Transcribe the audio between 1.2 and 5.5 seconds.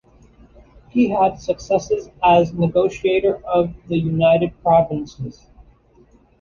successes as negotiator of the United Provinces.